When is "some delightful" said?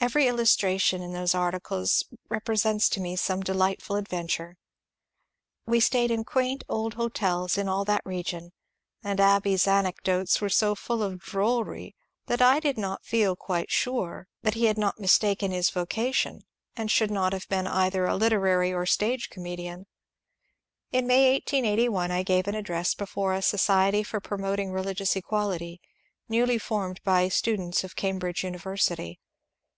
3.16-3.96